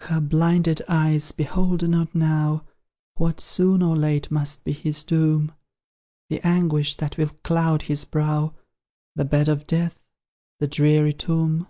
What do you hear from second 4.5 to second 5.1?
be his